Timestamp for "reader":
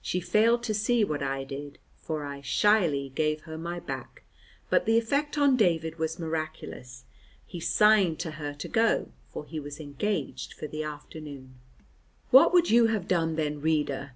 13.60-14.12